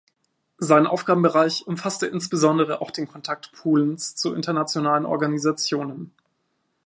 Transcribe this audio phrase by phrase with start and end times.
[0.57, 6.11] Sein Aufgabenbereich umfasste insbesondere auch den Kontakt Polens zu internationalen Organisationen.